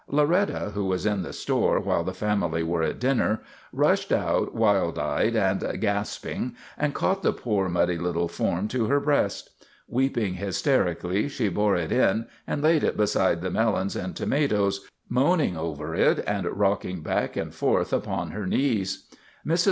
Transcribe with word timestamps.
Loretta, 0.07 0.71
who 0.73 0.83
was 0.85 1.05
in 1.05 1.21
the 1.21 1.31
store 1.31 1.79
while 1.79 2.03
the 2.03 2.11
family 2.11 2.63
were 2.63 2.81
at 2.81 2.99
dinner, 2.99 3.39
rushed 3.71 4.11
out 4.11 4.51
wild 4.55 4.97
eyed 4.97 5.35
and 5.35 5.79
gasping 5.79 6.55
and 6.75 6.95
caught 6.95 7.21
the 7.21 7.31
poor, 7.31 7.69
muddy 7.69 7.99
little 7.99 8.27
form 8.27 8.67
to 8.69 8.87
her 8.87 8.99
breast. 8.99 9.51
Weeping 9.87 10.33
hysterically 10.33 11.29
she 11.29 11.49
bore 11.49 11.75
it 11.75 11.91
in 11.91 12.25
and 12.47 12.63
laid 12.63 12.83
it 12.83 12.97
beside 12.97 13.41
the 13.41 13.51
melons 13.51 13.95
and 13.95 14.15
tomatoes, 14.15 14.89
moaning 15.07 15.55
over 15.55 15.93
it 15.93 16.23
and 16.25 16.47
rock 16.47 16.83
ing 16.83 17.01
back 17.01 17.35
and 17.37 17.53
forth 17.53 17.93
upon 17.93 18.31
her 18.31 18.47
knees. 18.47 19.07
Mrs. 19.45 19.59